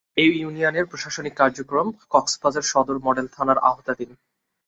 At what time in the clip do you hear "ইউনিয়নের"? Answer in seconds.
0.35-0.85